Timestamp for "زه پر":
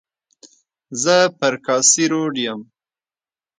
1.01-1.53